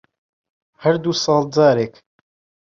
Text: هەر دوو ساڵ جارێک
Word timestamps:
هەر 0.83 0.95
دوو 1.03 1.13
ساڵ 1.23 1.43
جارێک 1.55 1.93